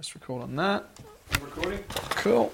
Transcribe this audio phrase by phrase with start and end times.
[0.00, 0.86] Press record on that.
[1.42, 1.84] Recording.
[1.90, 2.46] Cool.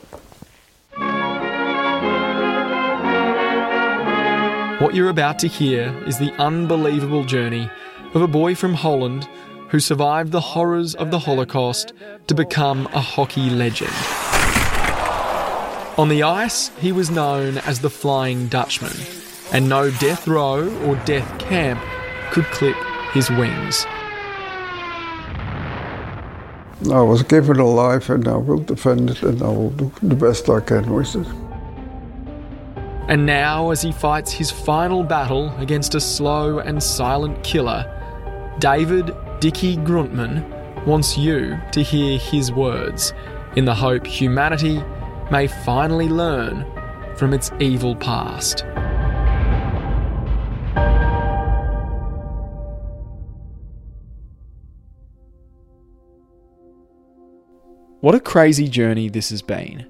[4.81, 7.71] What you're about to hear is the unbelievable journey
[8.15, 9.29] of a boy from Holland
[9.69, 11.93] who survived the horrors of the Holocaust
[12.27, 13.93] to become a hockey legend.
[15.97, 18.97] On the ice, he was known as the Flying Dutchman,
[19.53, 21.81] and no death row or death camp
[22.33, 22.77] could clip
[23.13, 23.87] his wings.
[26.93, 30.15] I was given a life and I will defend it and I will do the
[30.15, 31.27] best I can with it.
[33.09, 37.85] And now, as he fights his final battle against a slow and silent killer,
[38.59, 43.13] David Dickie Groenteman wants you to hear his words
[43.55, 44.83] in the hope humanity
[45.31, 46.65] may finally learn
[47.17, 48.65] from its evil past.
[58.07, 59.85] What a crazy journey this has been.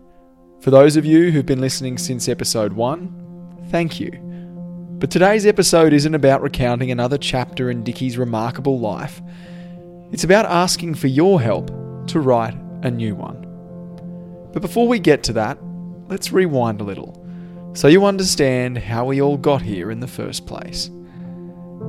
[0.60, 4.10] For those of you who've been listening since episode 1, thank you.
[4.98, 9.20] But today's episode isn't about recounting another chapter in Dickie's remarkable life.
[10.12, 11.66] It's about asking for your help
[12.06, 13.42] to write a new one.
[14.50, 15.58] But before we get to that,
[16.08, 17.22] let's rewind a little
[17.74, 20.88] so you understand how we all got here in the first place.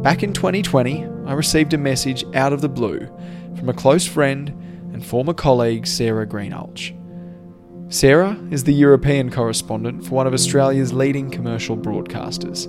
[0.03, 3.07] Back in 2020, I received a message out of the blue
[3.55, 6.93] from a close friend and former colleague Sarah Greenhalgh.
[7.89, 12.67] Sarah is the European correspondent for one of Australia's leading commercial broadcasters.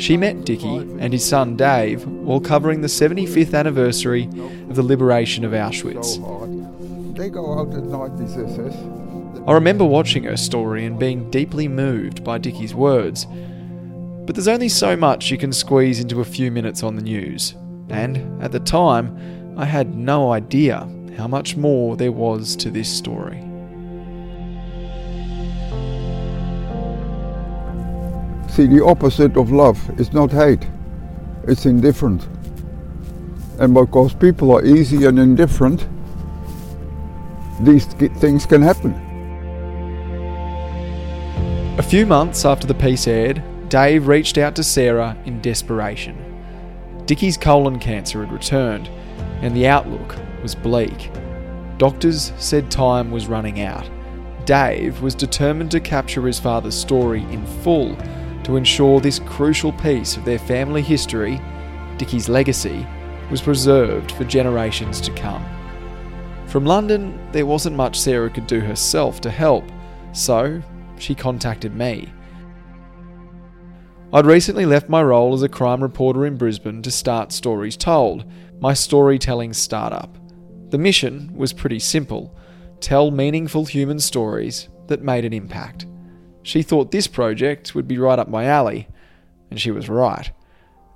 [0.00, 4.24] She met Dickie and his son Dave while covering the 75th anniversary
[4.68, 6.16] of the liberation of Auschwitz.
[7.16, 8.74] They go out at night, these SS.
[9.46, 13.26] I remember watching her story and being deeply moved by Dickie's words.
[14.24, 17.54] But there's only so much you can squeeze into a few minutes on the news,
[17.88, 22.88] and at the time, I had no idea how much more there was to this
[22.88, 23.40] story.
[28.48, 30.66] See, the opposite of love is not hate,
[31.44, 32.28] it's indifferent.
[33.58, 35.86] And because people are easy and indifferent,
[37.60, 38.92] these things can happen.
[41.78, 46.18] A few months after the piece aired, Dave reached out to Sarah in desperation.
[47.06, 48.88] Dickie's colon cancer had returned,
[49.40, 51.10] and the outlook was bleak.
[51.78, 53.88] Doctors said time was running out.
[54.44, 57.96] Dave was determined to capture his father's story in full
[58.44, 61.40] to ensure this crucial piece of their family history,
[61.96, 62.86] Dickie's legacy,
[63.30, 65.44] was preserved for generations to come.
[66.46, 69.64] From London, there wasn't much Sarah could do herself to help,
[70.12, 70.60] so
[70.98, 72.12] she contacted me.
[74.12, 78.26] I'd recently left my role as a crime reporter in Brisbane to start Stories Told,
[78.60, 80.18] my storytelling startup.
[80.72, 82.34] The mission was pretty simple
[82.80, 85.84] tell meaningful human stories that made an impact.
[86.42, 88.88] She thought this project would be right up my alley,
[89.50, 90.32] and she was right.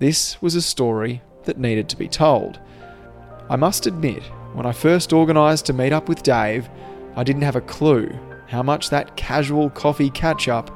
[0.00, 2.58] This was a story that needed to be told.
[3.50, 4.22] I must admit,
[4.54, 6.70] when I first organised to meet up with Dave,
[7.14, 8.08] I didn't have a clue
[8.48, 10.70] how much that casual coffee catch up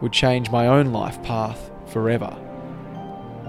[0.00, 2.34] would change my own life path forever.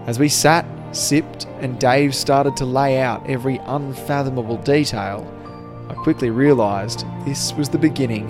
[0.06, 5.28] As we sat, sipped, and Dave started to lay out every unfathomable detail,
[5.90, 8.30] I quickly realised this was the beginning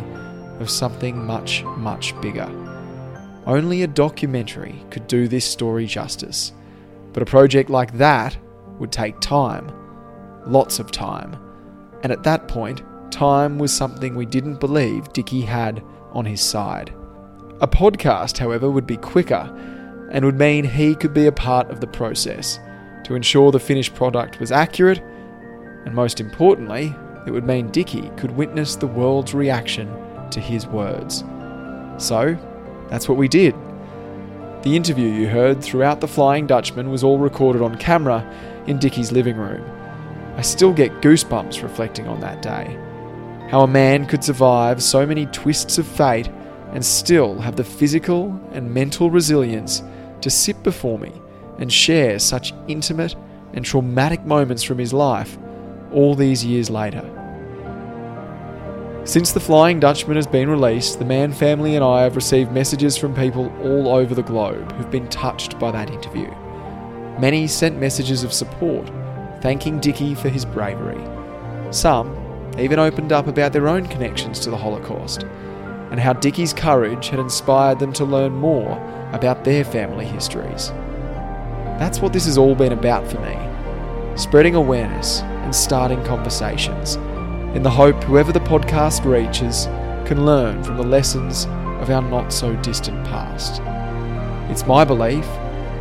[0.59, 2.49] of something much, much bigger.
[3.45, 6.53] Only a documentary could do this story justice,
[7.13, 8.37] but a project like that
[8.79, 9.71] would take time.
[10.45, 11.35] Lots of time.
[12.03, 15.83] And at that point, time was something we didn't believe Dickie had
[16.13, 16.93] on his side.
[17.61, 19.49] A podcast, however, would be quicker
[20.11, 22.59] and would mean he could be a part of the process
[23.03, 24.99] to ensure the finished product was accurate,
[25.85, 26.93] and most importantly,
[27.25, 29.89] it would mean Dickie could witness the world's reaction
[30.31, 31.23] to his words.
[31.97, 32.37] So,
[32.89, 33.55] that's what we did.
[34.63, 38.23] The interview you heard throughout The Flying Dutchman was all recorded on camera
[38.67, 39.63] in Dickie's living room.
[40.35, 42.77] I still get goosebumps reflecting on that day.
[43.49, 46.29] How a man could survive so many twists of fate
[46.71, 49.83] and still have the physical and mental resilience
[50.21, 51.11] to sit before me
[51.57, 53.15] and share such intimate
[53.53, 55.37] and traumatic moments from his life
[55.91, 57.07] all these years later.
[59.03, 62.97] Since The Flying Dutchman has been released, the Mann family and I have received messages
[62.97, 66.29] from people all over the globe who've been touched by that interview.
[67.19, 68.87] Many sent messages of support,
[69.41, 71.01] thanking Dickie for his bravery.
[71.71, 72.15] Some
[72.59, 75.25] even opened up about their own connections to the Holocaust
[75.91, 78.71] and how Dickie's courage had inspired them to learn more
[79.11, 80.69] about their family histories.
[81.77, 83.37] That's what this has all been about for me
[84.15, 86.95] spreading awareness and starting conversations,
[87.55, 89.65] in the hope whoever the podcast reaches
[90.05, 91.45] can learn from the lessons
[91.81, 93.61] of our not so distant past.
[94.51, 95.25] It's my belief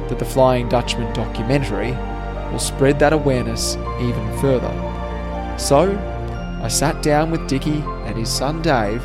[0.08, 1.92] that the Flying Dutchman documentary
[2.50, 4.72] will spread that awareness even further.
[5.58, 5.96] So,
[6.62, 9.04] I sat down with Dickie and his son Dave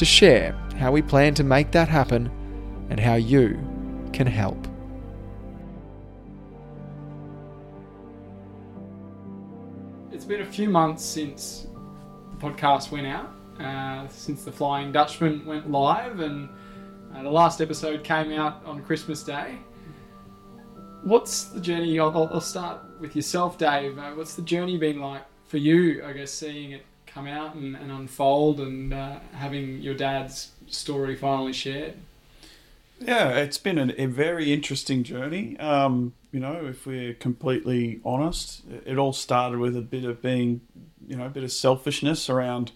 [0.00, 2.30] to share how we plan to make that happen
[2.88, 3.48] and how you
[4.14, 4.66] can help.
[10.10, 11.66] It's been a few months since
[12.30, 13.30] the podcast went out,
[13.60, 16.48] uh, since the Flying Dutchman went live, and
[17.14, 19.58] uh, the last episode came out on Christmas Day.
[21.02, 22.00] What's the journey?
[22.00, 23.98] I'll, I'll start with yourself, Dave.
[23.98, 26.02] Uh, what's the journey been like for you?
[26.06, 31.16] I guess seeing it come out and, and unfold, and uh, having your dad's story
[31.16, 31.94] finally shared.
[33.00, 35.58] Yeah, it's been an, a very interesting journey.
[35.58, 40.60] Um, you know, if we're completely honest, it all started with a bit of being,
[41.06, 42.72] you know, a bit of selfishness around.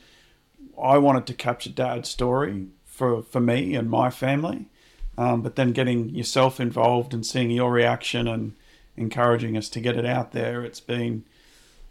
[0.81, 4.67] I wanted to capture Dad's story for for me and my family,
[5.17, 8.55] um, but then getting yourself involved and seeing your reaction and
[8.97, 11.25] encouraging us to get it out there, it's been.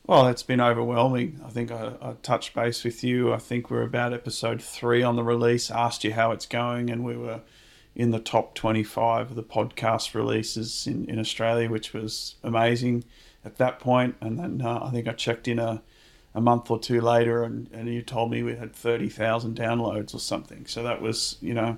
[0.05, 1.39] Well, it's been overwhelming.
[1.45, 3.31] I think I, I touched base with you.
[3.31, 5.71] I think we're about episode three on the release.
[5.71, 7.39] Asked you how it's going, and we were
[7.95, 13.05] in the top 25 of the podcast releases in, in Australia, which was amazing
[13.45, 14.15] at that point.
[14.19, 15.81] And then uh, I think I checked in a,
[16.35, 20.19] a month or two later and, and you told me we had 30,000 downloads or
[20.19, 20.65] something.
[20.65, 21.77] So that was, you know,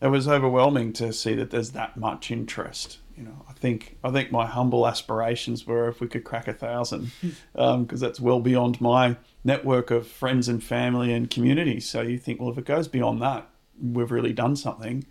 [0.00, 2.98] it was overwhelming to see that there's that much interest.
[3.18, 6.52] You know, I think I think my humble aspirations were if we could crack a
[6.52, 11.80] thousand, because um, that's well beyond my network of friends and family and community.
[11.80, 13.50] So you think, well, if it goes beyond that,
[13.80, 15.04] we've really done something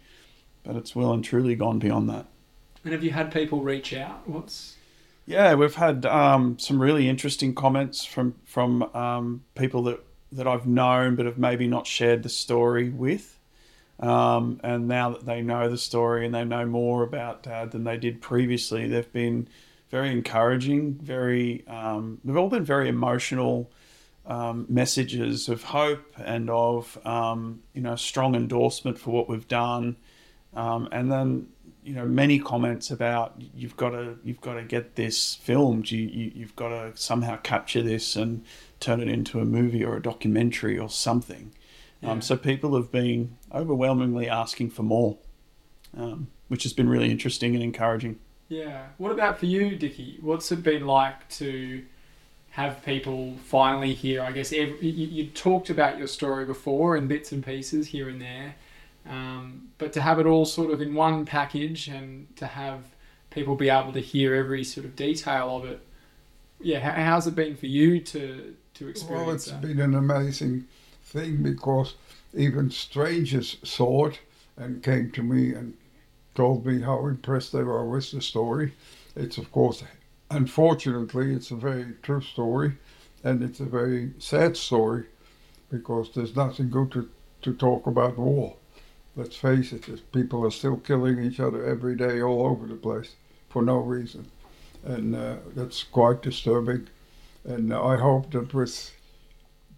[0.67, 2.25] but it's well and truly gone beyond that.
[2.83, 4.27] And have you had people reach out?
[4.27, 4.75] What's
[5.25, 10.03] yeah, we've had um, some really interesting comments from from um, people that
[10.33, 13.36] that I've known but have maybe not shared the story with.
[13.99, 17.83] Um, and now that they know the story and they know more about Dad than
[17.83, 19.47] they did previously, they've been
[19.89, 20.93] very encouraging.
[20.95, 23.71] Very, um, they've all been very emotional
[24.25, 29.95] um, messages of hope and of um, you know strong endorsement for what we've done
[30.53, 31.47] um, and then
[31.83, 35.89] you know many comments about you've got to you've got to get this filmed.
[35.91, 38.43] You, you have got to somehow capture this and
[38.79, 41.53] turn it into a movie or a documentary or something.
[42.03, 42.11] Um, yeah.
[42.11, 45.17] Um, so people have been overwhelmingly asking for more,
[45.97, 48.19] um, which has been really interesting and encouraging.
[48.49, 48.87] Yeah.
[48.97, 50.19] What about for you, Dickie?
[50.21, 51.83] What's it been like to
[52.51, 54.21] have people finally hear?
[54.21, 58.09] I guess every, you, you talked about your story before in bits and pieces here
[58.09, 58.55] and there.
[59.07, 62.81] Um, but to have it all sort of in one package and to have
[63.29, 65.81] people be able to hear every sort of detail of it,
[66.59, 69.25] yeah, how's it been for you to to experience?
[69.25, 69.61] Well, it's that?
[69.61, 70.67] been an amazing
[71.07, 71.95] thing because
[72.33, 74.19] even strangers saw it
[74.57, 75.75] and came to me and
[76.35, 78.73] told me how impressed they were with the story.
[79.15, 79.83] It's of course,
[80.29, 82.77] unfortunately, it's a very true story,
[83.23, 85.05] and it's a very sad story
[85.71, 87.09] because there's nothing good to,
[87.41, 88.55] to talk about war
[89.17, 93.15] let's face it, people are still killing each other every day all over the place
[93.49, 94.29] for no reason.
[94.85, 96.87] And uh, that's quite disturbing.
[97.43, 98.93] And uh, I hope that with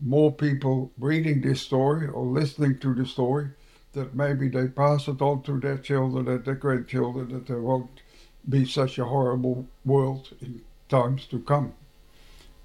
[0.02, 3.50] more people reading this story or listening to the story,
[3.94, 8.02] that maybe they pass it on to their children and their grandchildren, that there won't
[8.48, 11.74] be such a horrible world in times to come.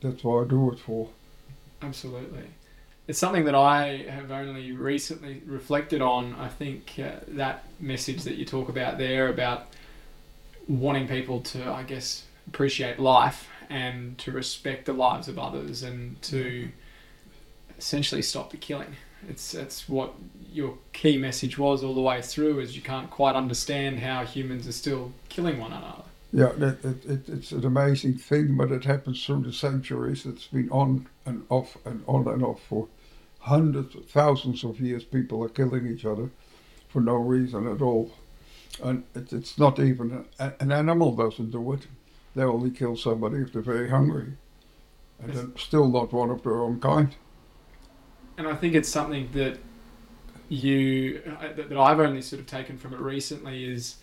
[0.00, 1.08] That's what I do it for.
[1.82, 2.48] Absolutely
[3.06, 6.34] it's something that I have only recently reflected on.
[6.36, 9.66] I think uh, that message that you talk about there about
[10.66, 16.20] wanting people to, I guess, appreciate life and to respect the lives of others and
[16.22, 16.70] to
[17.78, 18.96] essentially stop the killing.
[19.28, 20.14] It's that's what
[20.52, 22.60] your key message was all the way through.
[22.60, 26.02] Is you can't quite understand how humans are still killing one another.
[26.32, 30.26] Yeah, it, it, it, it's an amazing thing, but it happens through the centuries.
[30.26, 32.88] It's been on and off and on and off for
[33.38, 35.04] hundreds, thousands of years.
[35.04, 36.30] People are killing each other
[36.88, 38.10] for no reason at all,
[38.82, 41.86] and it, it's not even a, an animal doesn't do it.
[42.34, 44.32] They only kill somebody if they're very hungry,
[45.22, 47.14] and they're still not one of their own kind.
[48.36, 49.58] And I think it's something that
[50.48, 51.22] you
[51.56, 53.96] that I've only sort of taken from it recently is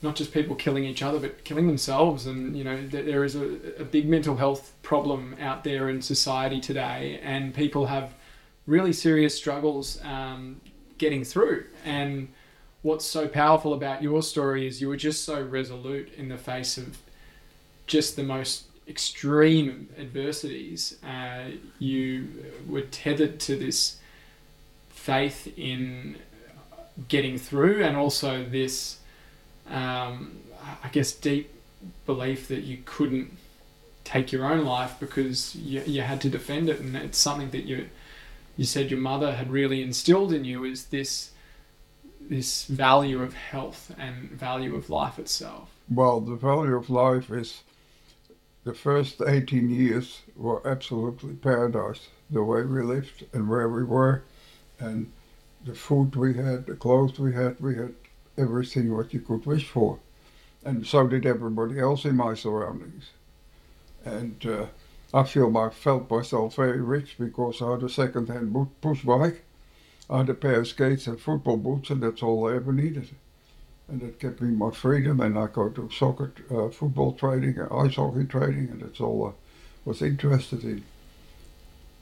[0.00, 2.26] not just people killing each other, but killing themselves.
[2.26, 6.60] And you know, there is a, a, big mental health problem out there in society
[6.60, 8.14] today, and people have
[8.66, 10.60] really serious struggles um,
[10.98, 11.64] getting through.
[11.84, 12.28] And
[12.82, 16.78] what's so powerful about your story is you were just so resolute in the face
[16.78, 16.98] of
[17.86, 22.28] just the most extreme adversities, uh, you
[22.66, 23.98] were tethered to this
[24.88, 26.16] faith in
[27.08, 28.98] getting through, and also this,
[29.70, 30.38] um,
[30.82, 31.50] I guess, deep
[32.06, 33.36] belief that you couldn't
[34.04, 37.64] take your own life because you, you had to defend it, and it's something that
[37.64, 37.88] you
[38.56, 41.30] you said your mother had really instilled in you is this
[42.20, 45.70] this value of health and value of life itself.
[45.88, 47.62] Well, the value of life is
[48.68, 52.08] the first 18 years were absolutely paradise.
[52.28, 54.24] The way we lived and where we were,
[54.78, 55.10] and
[55.64, 57.94] the food we had, the clothes we had, we had
[58.36, 60.00] everything what you could wish for.
[60.66, 63.06] And so did everybody else in my surroundings.
[64.04, 64.66] And uh,
[65.14, 69.44] I feel I felt myself very rich because I had a second-hand push bike,
[70.10, 73.08] I had a pair of skates and football boots, and that's all I ever needed
[73.88, 75.20] and it kept me my freedom.
[75.20, 79.28] And I go to soccer, uh, football training, and ice hockey training, and that's all
[79.28, 79.32] I
[79.88, 80.84] was interested in.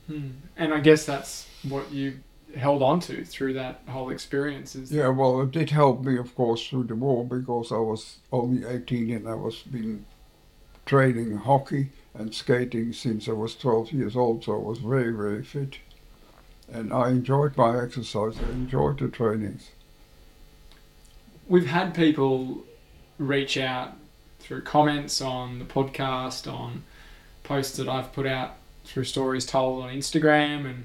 [0.07, 0.31] Hmm.
[0.57, 2.19] And I guess that's what you
[2.57, 4.75] held on to through that whole experience.
[4.75, 8.19] Is yeah, well, it did help me, of course, through the war because I was
[8.33, 10.07] only 18 and I was been
[10.85, 15.43] training hockey and skating since I was 12 years old, so I was very, very
[15.43, 15.79] fit.
[16.73, 18.39] And I enjoyed my exercise.
[18.39, 19.71] I enjoyed the trainings
[21.49, 22.65] we've had people
[23.19, 23.95] reach out
[24.41, 26.85] through comments on the podcast, on
[27.43, 30.85] posts that I've put out through stories told on Instagram, and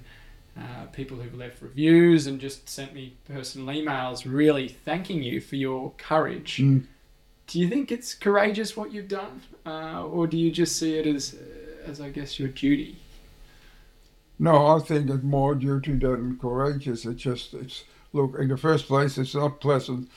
[0.58, 5.56] uh, people who've left reviews and just sent me personal emails really thanking you for
[5.56, 6.58] your courage.
[6.58, 6.86] Mm.
[7.48, 11.06] Do you think it's courageous what you've done, uh, or do you just see it
[11.06, 11.36] as,
[11.86, 12.98] as I guess, your duty?
[14.39, 17.06] No, I think it's more duty than courageous.
[17.06, 18.36] It's just, it's look.
[18.39, 20.10] In the first place, it's not pleasant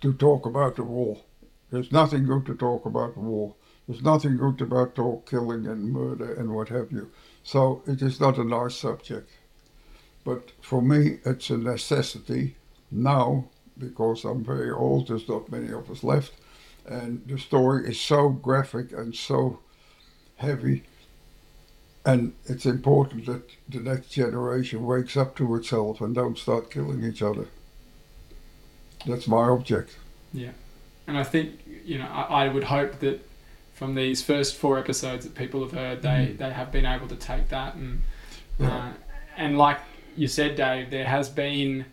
[0.00, 1.18] to talk about the war.
[1.70, 3.54] There's nothing good to talk about the war.
[3.86, 7.10] There's nothing good about talk killing and murder and what have you.
[7.42, 9.30] So it is not a nice subject.
[10.24, 12.56] But for me, it's a necessity
[12.90, 15.08] now because I'm very old.
[15.08, 16.32] There's not many of us left,
[16.86, 19.60] and the story is so graphic and so
[20.36, 20.84] heavy.
[22.04, 27.04] And it's important that the next generation wakes up to itself and don't start killing
[27.04, 27.48] each other
[29.06, 29.96] that's my object.
[30.32, 30.50] Yeah,
[31.06, 33.26] and I think you know I, I, would hope that
[33.74, 36.38] from these first four episodes that people have heard, they mm.
[36.38, 38.02] they have been able to take that and
[38.58, 38.76] yeah.
[38.76, 38.92] uh,
[39.36, 39.78] and like
[40.16, 41.86] you said, Dave, there has been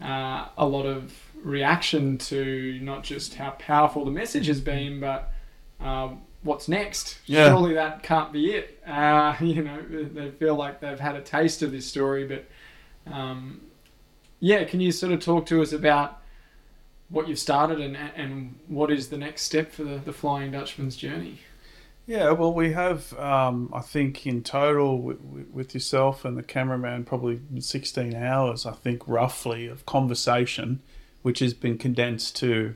[0.00, 5.32] uh, a lot of reaction to not just how powerful the message has been, but
[5.80, 7.18] um, what's next.
[7.26, 7.48] Yeah.
[7.48, 8.82] Surely that can't be it.
[8.86, 12.44] Uh, you know, they feel like they've had a taste of this story, but
[13.12, 13.60] um,
[14.40, 16.19] yeah, can you sort of talk to us about
[17.10, 20.96] what you've started and and what is the next step for the, the Flying Dutchman's
[20.96, 21.40] journey?
[22.06, 25.20] Yeah, well, we have, um, I think, in total with,
[25.52, 30.82] with, yourself and the cameraman, probably 16 hours, I think, roughly, of conversation,
[31.22, 32.74] which has been condensed to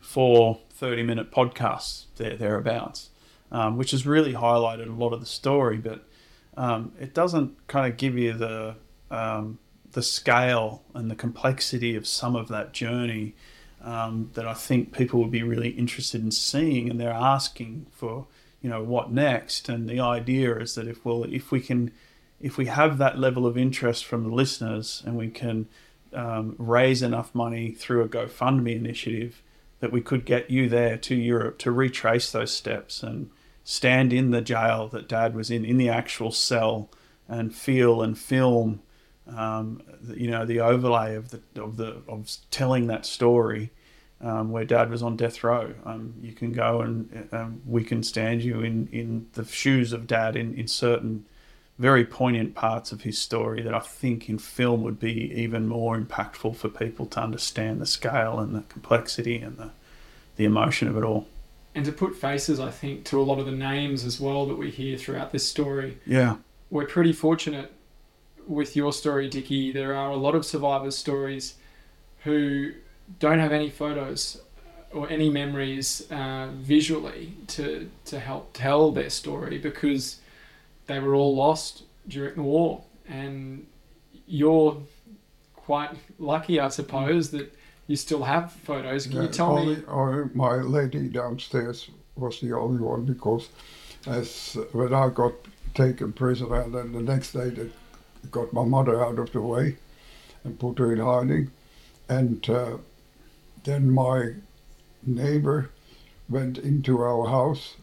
[0.00, 3.10] four 30 minute podcasts, there, thereabouts,
[3.52, 6.08] um, which has really highlighted a lot of the story, but
[6.56, 8.74] um, it doesn't kind of give you the,
[9.08, 9.60] um,
[9.92, 13.36] the scale and the complexity of some of that journey
[13.84, 18.26] um, that I think people would be really interested in seeing, and they're asking for,
[18.62, 19.68] you know, what next.
[19.68, 21.92] And the idea is that if well, if we can,
[22.40, 25.68] if we have that level of interest from the listeners, and we can
[26.14, 29.42] um, raise enough money through a GoFundMe initiative,
[29.80, 33.30] that we could get you there to Europe to retrace those steps and
[33.64, 36.88] stand in the jail that Dad was in, in the actual cell,
[37.28, 38.80] and feel and film
[39.26, 39.82] um,
[40.14, 43.70] you know the overlay of the of the of telling that story
[44.20, 45.74] um, where Dad was on death row.
[45.84, 50.06] Um, you can go and um, we can stand you in in the shoes of
[50.06, 51.26] Dad in in certain
[51.78, 55.98] very poignant parts of his story that I think in film would be even more
[55.98, 59.70] impactful for people to understand the scale and the complexity and the
[60.36, 61.26] the emotion of it all.
[61.74, 64.56] And to put faces, I think, to a lot of the names as well that
[64.56, 65.98] we hear throughout this story.
[66.06, 66.36] Yeah.
[66.70, 67.72] We're pretty fortunate
[68.46, 71.54] with your story, Dickie, there are a lot of survivors' stories
[72.24, 72.72] who
[73.18, 74.40] don't have any photos
[74.92, 80.20] or any memories uh, visually to, to help tell their story because
[80.86, 82.84] they were all lost during the war.
[83.08, 83.66] And
[84.26, 84.76] you're
[85.54, 87.52] quite lucky, I suppose, that
[87.86, 89.06] you still have photos.
[89.06, 89.82] Can yeah, you tell only, me?
[89.88, 93.48] Only my lady downstairs was the only one because
[94.06, 95.32] as when I got
[95.74, 97.68] taken prisoner, and then the next day they
[98.30, 99.76] got my mother out of the way
[100.44, 101.50] and put her in hiding.
[102.08, 102.76] And uh,
[103.64, 104.34] then my
[105.06, 105.70] neighbor
[106.28, 107.76] went into our house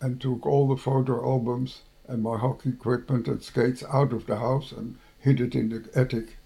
[0.00, 4.36] and took all the photo albums and my hockey equipment and skates out of the
[4.36, 6.36] house and hid it in the attic.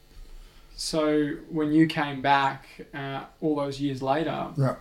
[0.75, 4.77] So when you came back uh, all those years later, Yeah.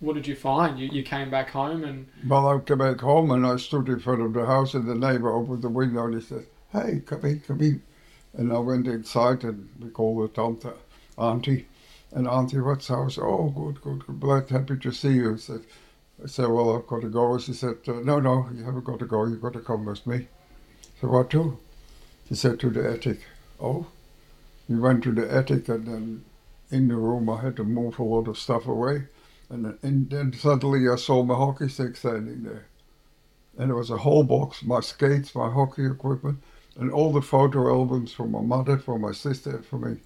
[0.00, 0.78] what did you find?
[0.78, 4.00] You, you came back home and Well, I came back home and I stood in
[4.00, 7.24] front of the house and the neighbor opened the window and he said, Hey, come
[7.24, 7.82] in, come in.
[8.36, 10.76] And I went inside and we called her tante,
[11.16, 11.66] auntie.
[12.12, 13.18] And auntie, what's house?
[13.18, 14.20] Oh, good, good, good.
[14.20, 15.34] Glad, happy to see you.
[15.34, 15.62] I said,
[16.22, 17.38] I said, well, I've got to go.
[17.38, 19.26] She said, uh, no, no, you haven't got to go.
[19.26, 20.28] You've got to come with me.
[21.00, 21.58] So what to?
[22.28, 23.20] She said, to the attic.
[23.60, 23.86] Oh.
[24.68, 26.24] We went to the attic and then
[26.70, 29.04] in the room I had to move a lot of stuff away.
[29.48, 32.66] And and then suddenly I saw my hockey stick standing there.
[33.58, 36.42] And it was a whole box, my skates, my hockey equipment,
[36.78, 39.96] and all the photo albums from my mother, from my sister, for me.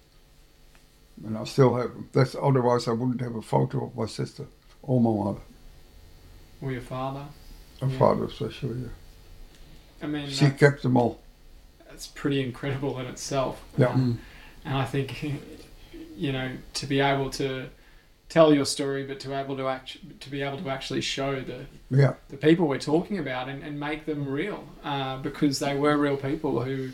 [1.25, 2.09] And I still have them.
[2.13, 4.45] That's otherwise I wouldn't have a photo of my sister
[4.81, 5.41] or my mother.
[6.61, 7.25] or your father.
[7.81, 7.97] My Yeah.
[7.99, 8.81] father especially.
[8.81, 8.87] Yeah.
[10.03, 11.19] I mean, She kept them all.
[11.89, 13.63] that's pretty incredible in itself.
[13.77, 13.87] Yeah.
[13.87, 14.19] Um,
[14.63, 15.23] and I think,
[16.15, 17.69] you know, to be able to
[18.31, 21.41] tell your story, but to be able to act, to be able to actually show
[21.41, 22.13] the Yeah.
[22.29, 26.15] the people we're talking about and, and make them real, uh, because they were real
[26.15, 26.91] people who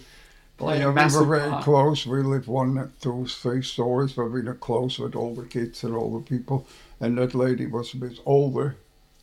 [0.59, 1.63] Well, yeah, a we were very part.
[1.63, 2.07] close.
[2.07, 5.93] We lived one, two, three stories, but we were close with all the kids and
[5.95, 6.65] all the people.
[6.99, 8.75] And that lady was a bit older,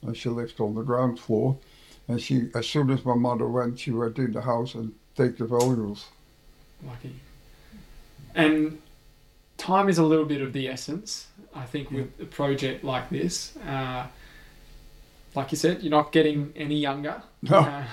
[0.03, 1.59] and she lived on the ground floor.
[2.07, 5.37] And she, as soon as my mother went, she went in the house and take
[5.39, 6.07] the valuables.
[6.87, 7.15] Lucky.
[8.37, 8.79] And
[9.57, 13.57] time is a little bit of the essence, I think, with a project like this.
[13.59, 14.07] Uh,
[15.35, 17.23] like you said, you're not getting any younger.
[17.43, 17.59] No.
[17.59, 17.85] Uh,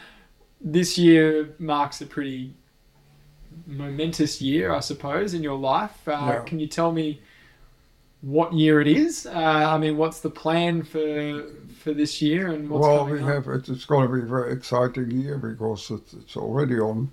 [0.60, 2.54] this year marks a pretty
[3.66, 6.06] momentous year, I suppose, in your life.
[6.08, 6.40] Uh, Yeah.
[6.44, 7.20] Can you tell me
[8.22, 9.26] what year it is?
[9.26, 9.30] Uh,
[9.74, 11.44] I mean, what's the plan for
[11.82, 14.52] for this year and what's well, we have it, it's going to be a very
[14.52, 17.10] exciting year because it's, it's already on.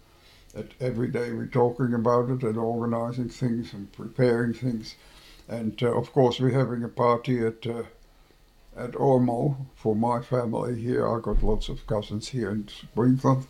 [0.81, 4.95] Every day we're talking about it and organizing things and preparing things,
[5.47, 7.83] and uh, of course we're having a party at uh,
[8.75, 11.07] at Ormo for my family here.
[11.07, 13.47] I got lots of cousins here in Springfield,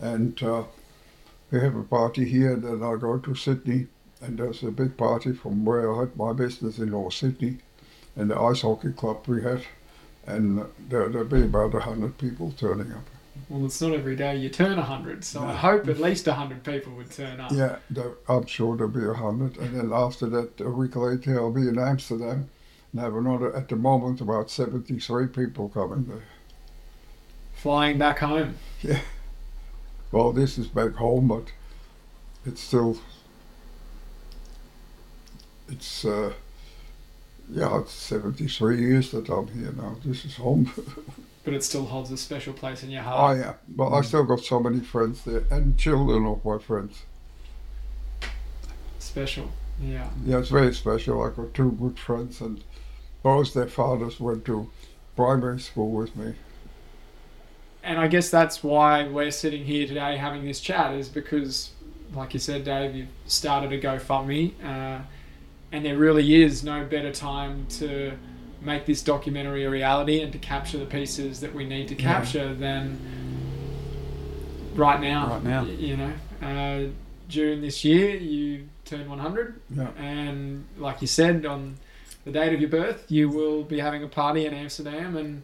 [0.00, 0.64] and uh,
[1.50, 2.56] we have a party here.
[2.56, 3.88] Then I go to Sydney,
[4.20, 7.58] and there's a big party from where I had my business in North Sydney,
[8.14, 9.62] and the ice hockey club we had
[10.26, 13.04] and there, there'll be about hundred people turning up.
[13.48, 16.94] Well, it's not every day you turn 100, so I hope at least 100 people
[16.94, 17.52] would turn up.
[17.52, 17.76] Yeah,
[18.28, 21.68] I'm sure there'll be a hundred, and then after that, a week later, I'll be
[21.68, 22.48] in Amsterdam
[22.92, 23.54] and have another.
[23.54, 26.24] At the moment, about seventy-three people coming there.
[27.54, 28.56] Flying back home.
[28.82, 29.00] Yeah.
[30.12, 31.52] Well, this is back home, but
[32.46, 32.98] it's still.
[35.68, 36.32] It's uh,
[37.50, 39.96] yeah, it's seventy-three years that I'm here now.
[40.04, 40.70] This is home.
[41.44, 43.36] But it still holds a special place in your heart.
[43.36, 47.02] Oh yeah, but I still got so many friends there and children of my friends.
[48.98, 49.50] Special.
[49.80, 50.08] Yeah.
[50.24, 51.22] Yeah, it's very special.
[51.22, 52.64] I got two good friends, and
[53.22, 54.70] both their fathers went to
[55.16, 56.34] primary school with me.
[57.82, 61.72] And I guess that's why we're sitting here today having this chat, is because,
[62.14, 65.02] like you said, Dave, you've started a GoFundMe, uh,
[65.70, 68.12] and there really is no better time to
[68.64, 72.02] make this documentary a reality and to capture the pieces that we need to Yeah.
[72.02, 72.98] capture than
[74.74, 75.28] right now.
[75.28, 75.64] Right now.
[75.64, 76.90] You know, uh,
[77.28, 79.88] during this year, you turn 100, Yeah.
[79.98, 81.76] and like you said, on
[82.24, 85.42] the date of your birth, you will be having a party in Amsterdam, and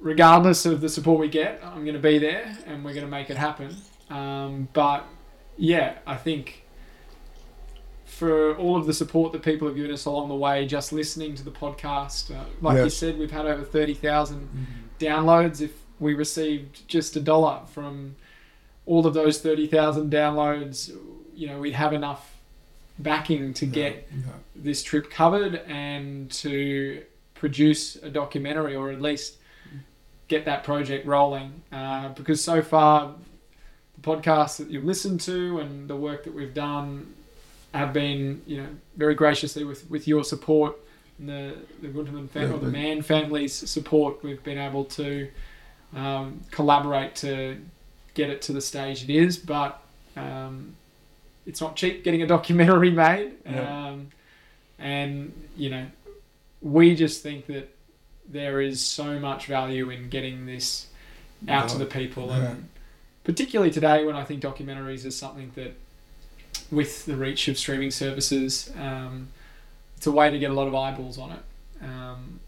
[0.00, 3.10] regardless of the support we get, I'm going to be there, and we're going to
[3.10, 3.74] make it happen.
[4.10, 5.04] Um, but
[5.56, 6.62] yeah, I think
[8.06, 11.34] for all of the support that people have given us along the way, just listening
[11.34, 14.48] to the podcast, uh, like you said, we've had over thirty thousand
[14.98, 15.60] downloads.
[15.60, 18.16] If we received just a dollar from
[18.86, 20.96] all of those thirty thousand downloads,
[21.34, 22.32] you know, we'd have enough
[22.98, 24.22] backing to get Yeah.
[24.54, 27.02] this trip covered and to
[27.34, 29.34] produce a documentary or at least
[30.28, 31.62] get that project rolling.
[31.70, 33.14] Uh, because so far,
[33.96, 37.12] the podcasts that you've listened to and the work that we've done
[37.76, 40.76] have been, you know, very graciously with, with your support
[41.18, 45.28] and the, the Groenteman family, or the Yeah, Mann family's support, we've been able to
[45.94, 47.58] um, collaborate to
[48.14, 49.36] get it to the stage it is.
[49.38, 49.80] But
[50.16, 50.76] um,
[51.46, 53.32] it's not cheap getting a documentary made.
[53.44, 53.88] Yeah.
[53.88, 54.08] Um,
[54.78, 55.86] and, you know,
[56.60, 57.74] we just think that
[58.28, 60.88] there is so much value in getting this
[61.48, 62.28] out to the people.
[62.28, 62.50] Yeah.
[62.50, 62.68] And
[63.24, 65.74] particularly today when I think documentaries is something that,
[66.70, 69.28] with the reach of streaming services, um,
[69.96, 71.40] it's a way to get a lot of eyeballs on it.
[71.82, 72.40] Um,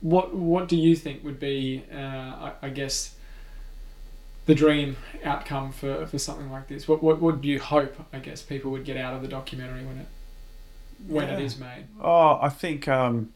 [0.00, 3.14] what what do you think would be, uh, I, I guess,
[4.46, 6.88] the dream outcome for, for something like this?
[6.88, 9.84] What, what what do you hope, I guess, people would get out of the documentary
[9.84, 10.06] when it
[11.06, 11.44] when it Yeah.
[11.46, 11.84] is made?
[12.00, 13.32] Oh, I think, um,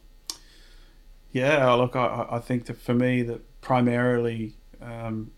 [1.33, 5.31] yeah, look, I, I think that for me, that primarily um,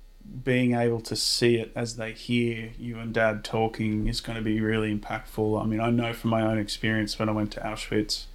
[0.45, 4.45] being able to see it as they hear you and dad talking is going to
[4.45, 5.61] be really impactful.
[5.61, 8.27] I mean, I know from my own experience when I went to Auschwitz,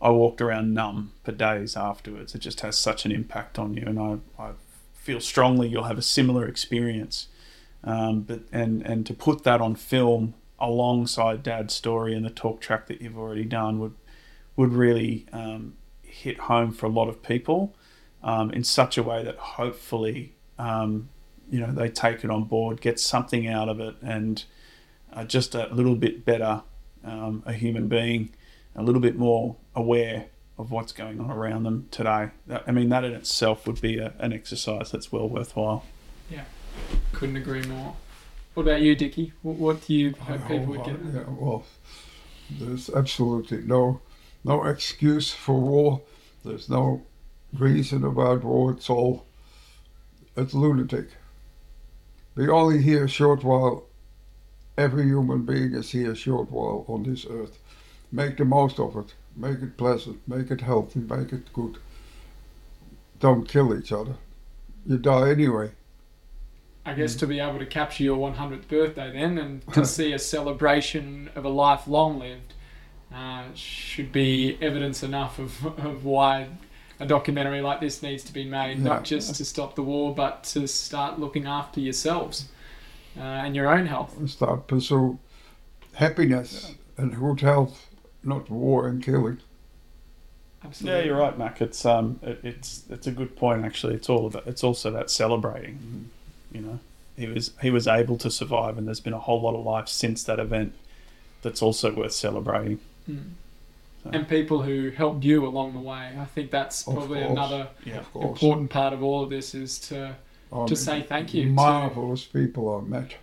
[0.00, 2.34] I walked around numb for days afterwards.
[2.34, 4.50] It just has such an impact on you, and I, I
[4.94, 7.28] feel strongly you'll have a similar experience.
[7.84, 12.60] Um, but and and to put that on film alongside Dad's story and the talk
[12.60, 13.94] track that you've already done would
[14.56, 17.74] would really um, hit home for a lot of people
[18.22, 21.08] um, in such a way that hopefully um,
[21.50, 24.44] you know they take it on board, get something out of it, and
[25.12, 26.62] are just a little bit better
[27.04, 28.30] um, a human being,
[28.76, 30.26] a little bit more aware
[30.58, 32.30] of what's going on around them today.
[32.66, 35.84] I mean, that in itself would be a, an exercise that's well worthwhile.
[36.30, 36.44] Yeah,
[37.12, 37.96] couldn't agree more.
[38.54, 39.32] What about you, Dickie?
[39.42, 40.96] What, what do you hope people would get?
[41.12, 41.64] Yeah, well,
[42.50, 44.00] there's absolutely no
[44.44, 46.02] no excuse for war.
[46.44, 47.02] There's no
[47.52, 48.72] reason about war.
[48.72, 49.26] It's all
[50.36, 51.08] it's lunatic.
[52.34, 53.84] We only here a short while.
[54.78, 57.58] Every human being is here a short while on this earth.
[58.10, 59.14] Make the most of it.
[59.36, 60.26] Make it pleasant.
[60.26, 61.00] Make it healthy.
[61.00, 61.76] Make it good.
[63.20, 64.14] Don't kill each other.
[64.86, 65.72] You die anyway.
[66.84, 70.18] I guess to be able to capture your 100th birthday then and to see a
[70.18, 72.54] celebration of a life long lived
[73.14, 76.48] uh, should be evidence enough of, of why
[77.02, 78.84] a documentary like this needs to be made, Yeah.
[78.84, 82.48] not just to stop the war, but to start looking after yourselves
[83.18, 84.16] uh, and your own health.
[84.16, 85.18] and start pursue
[85.94, 87.88] happiness and good health,
[88.22, 89.38] not war and killing.
[90.64, 91.00] Absolutely.
[91.00, 91.60] Yeah, you're right, Mac.
[91.60, 93.94] It's um, it, it's it's a good point actually.
[93.94, 96.08] It's all about it's also about celebrating.
[96.52, 96.78] You know,
[97.16, 99.88] he was he was able to survive, and there's been a whole lot of life
[99.88, 100.72] since that event.
[101.42, 102.78] That's also worth celebrating.
[103.10, 103.30] Mm.
[104.04, 106.10] And people who helped you along the way.
[106.18, 110.16] I think that's probably another Yeah, important part of all of this is to
[110.52, 113.14] I to say thank you to- Marvelous people I met.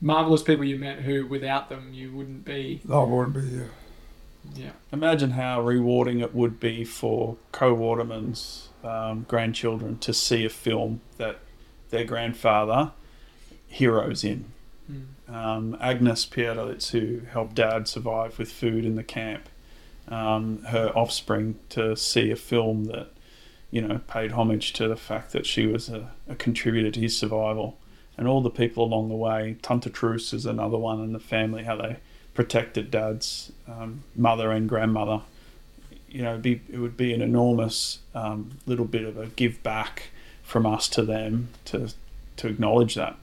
[0.00, 2.80] marvelous people you met who without them you wouldn't be.
[2.90, 3.70] I wouldn't be here.
[4.54, 4.70] Yeah.
[4.92, 11.38] Imagine how rewarding it would be for co-waterman's um, grandchildren to see a film that
[11.90, 12.92] their grandfather
[13.68, 14.46] heroes in.
[14.90, 15.04] Mm.
[15.32, 19.48] Um, Agnes Pierlitz, who helped Dad survive with food in the camp,
[20.08, 23.08] um, her offspring, to see a film that,
[23.70, 27.16] you know, paid homage to the fact that she was a, a contributor to his
[27.16, 27.78] survival,
[28.18, 29.56] and all the people along the way.
[29.62, 31.98] Tante Truce is another one in the family, how they
[32.34, 35.22] protected Dad's um, mother and grandmother.
[36.08, 40.10] You know, be, it would be an enormous um, little bit of a give back
[40.42, 41.92] from us to them to
[42.36, 43.16] to acknowledge that.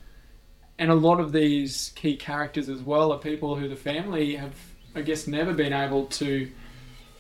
[0.80, 4.54] And a lot of these key characters as well are people who the family have,
[4.96, 6.52] I guess, never been able to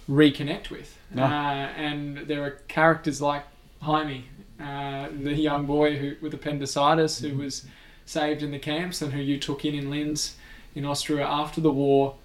[0.10, 0.96] reconnect with.
[1.13, 1.24] No.
[1.24, 1.28] Uh,
[1.76, 3.43] and there are characters like
[3.82, 4.26] Jaime,
[4.62, 7.65] uh, the young boy who with appendicitis who was
[8.06, 10.36] saved in the camps and who you took in in Linz
[10.76, 12.15] in Austria after the war.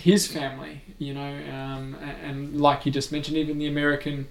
[0.00, 4.26] His family, you know, um, a- and, like you just mentioned, even the American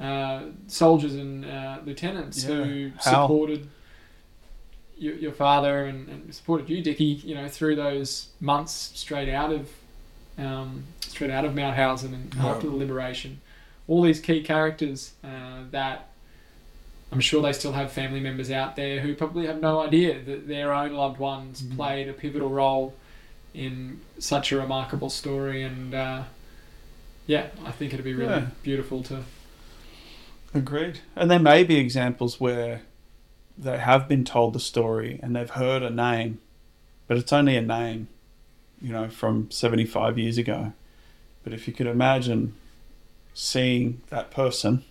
[0.00, 2.54] uh, soldiers and uh, lieutenants Yeah.
[2.64, 3.68] who supported
[4.98, 9.52] your, your father and, and supported you, Dickie, you know, through those months straight out
[9.52, 9.68] of
[10.38, 12.46] um, straight out of Mauthausen and Yeah.
[12.46, 13.40] after the liberation.
[13.88, 16.08] All these key characters uh, that
[17.10, 20.46] I'm sure they still have family members out there who probably have no idea that
[20.46, 21.74] their own loved ones Mhm.
[21.76, 22.94] played a pivotal role
[23.54, 25.62] in such a remarkable story.
[25.62, 26.22] And uh,
[27.26, 28.46] yeah, I think it'd be really Yeah.
[28.62, 29.24] beautiful to.
[30.54, 31.00] Agreed.
[31.16, 32.82] And there may be examples where
[33.58, 36.38] they have been told the story and they've heard a name,
[37.06, 38.08] but it's only a name,
[38.80, 40.72] you know, from 75 years ago.
[41.42, 42.54] But if you could imagine
[43.34, 44.84] seeing that person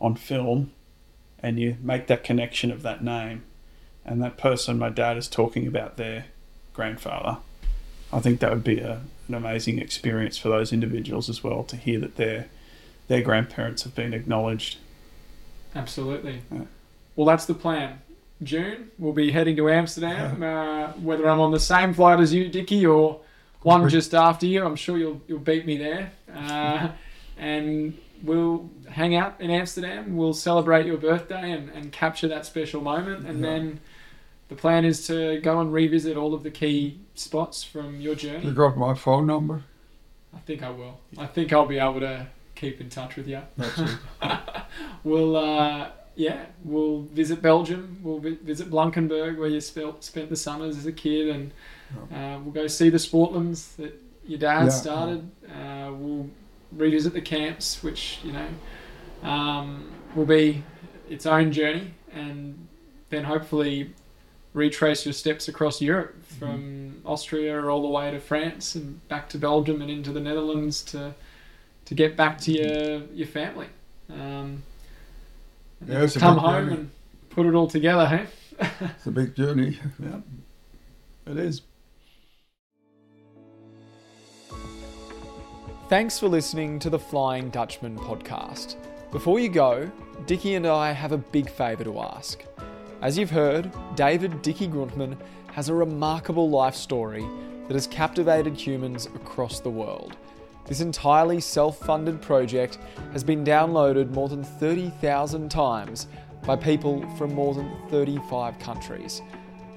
[0.00, 0.72] on film
[1.42, 3.42] and you make that connection of that name,
[4.04, 6.26] and that person, my dad, is talking about their
[6.74, 7.38] grandfather,
[8.12, 11.76] I think that would be a, an amazing experience for those individuals as well to
[11.76, 12.48] hear that their
[13.08, 14.78] their grandparents have been acknowledged.
[15.74, 16.40] Absolutely.
[16.50, 16.62] Yeah.
[17.16, 18.00] Well, that's the plan.
[18.44, 20.42] June, we'll be heading to Amsterdam.
[20.42, 23.20] Uh, whether I'm on the same flight as you, Dickie, or
[23.62, 26.12] one just after you, I'm sure you'll you'll beat me there.
[26.34, 26.90] Uh,
[27.38, 30.16] and we'll hang out in Amsterdam.
[30.16, 33.26] We'll celebrate your birthday and, and capture that special moment.
[33.26, 33.50] And Yeah.
[33.50, 33.80] then
[34.48, 38.46] the plan is to go and revisit all of the key spots from your journey.
[38.46, 39.62] You got my phone number?
[40.34, 41.00] I think I will.
[41.16, 43.40] I think I'll be able to keep in touch with you.
[43.56, 43.98] That's it.
[45.04, 47.98] we'll uh, yeah, we'll visit Belgium.
[48.02, 51.50] We'll vi- visit Blankenberg where you spelt, spent the summers as a kid, and
[52.12, 54.68] uh, we'll go see the Sportlands that your dad Yeah.
[54.70, 55.30] started.
[55.48, 56.30] Uh, we'll
[56.72, 58.48] revisit the camps, which you know
[59.28, 60.62] um, will be
[61.08, 62.66] its own journey, and
[63.10, 63.92] then hopefully
[64.54, 69.38] retrace your steps across Europe from Austria all the way to France and back to
[69.38, 71.14] Belgium and into the Netherlands to
[71.86, 73.66] to get back to your your family.
[74.10, 74.62] Um,
[75.86, 76.76] Yeah, then it's a come big home journey.
[76.80, 76.90] and
[77.30, 78.26] put it all together, hey?
[78.96, 79.78] It's a big journey.
[79.98, 80.18] yeah,
[81.26, 81.62] it is.
[85.88, 88.76] Thanks for listening to the Flying Dutchman podcast.
[89.10, 89.90] Before you go,
[90.26, 92.42] Dickie and I have a big favour to ask.
[93.02, 95.16] As you've heard, David Dickie Groenteman
[95.52, 97.24] has a remarkable life story
[97.68, 100.16] that has captivated humans across the world.
[100.66, 102.78] This entirely self funded project
[103.12, 106.06] has been downloaded more than 30,000 times
[106.46, 109.20] by people from more than 35 countries.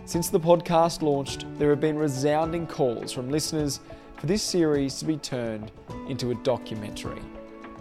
[0.05, 3.81] Since the podcast launched, there have been resounding calls from listeners
[4.15, 5.71] for this series to be turned
[6.07, 7.21] into a documentary.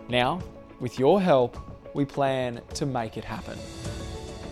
[0.09, 0.41] Now,
[0.81, 1.57] with your help,
[1.95, 3.57] we plan to make it happen.